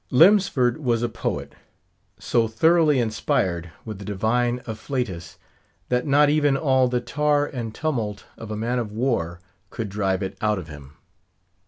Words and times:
Lemsford 0.09 0.77
was 0.79 1.03
a 1.03 1.09
poet; 1.09 1.53
so 2.17 2.47
thoroughly 2.47 2.99
inspired 2.99 3.69
with 3.85 3.99
the 3.99 4.03
divine 4.03 4.59
afflatus, 4.65 5.37
that 5.89 6.07
not 6.07 6.27
even 6.27 6.57
all 6.57 6.87
the 6.87 6.99
tar 6.99 7.45
and 7.45 7.71
tumult 7.71 8.25
of 8.35 8.49
a 8.49 8.57
man 8.57 8.79
of 8.79 8.91
war 8.91 9.39
could 9.69 9.89
drive 9.89 10.23
it 10.23 10.35
out 10.41 10.57
of 10.57 10.67
him. 10.69 10.95